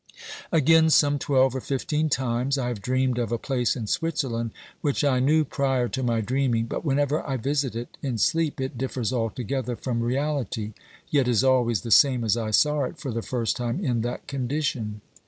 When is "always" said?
11.43-11.81